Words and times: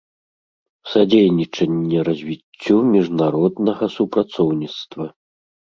Садзейнiчанне 0.93 1.99
развiццю 2.09 2.75
мiжнароднага 2.97 3.85
супрацоўнiцтва. 3.99 5.05